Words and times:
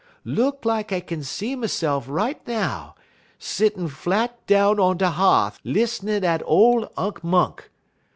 Look 0.25 0.65
like 0.65 0.91
I 0.91 0.99
kin 0.99 1.21
see 1.23 1.55
myse'f 1.55 2.05
right 2.07 2.41
now, 2.47 2.95
settin' 3.37 3.87
flat 3.87 4.43
down 4.47 4.79
on 4.79 4.97
de 4.97 5.05
h'ath 5.11 5.59
lis'nin' 5.63 6.23
at 6.23 6.41
ole 6.43 6.91
Unk 6.97 7.23
Monk. 7.23 7.69